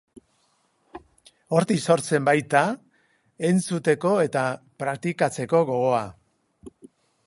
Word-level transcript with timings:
Hortik 1.57 1.83
sortzen 1.89 2.25
baita 2.31 2.63
entzuteko 3.51 4.17
eta 4.27 4.47
praktikatzeko 4.85 5.67
gogoa. 5.73 6.05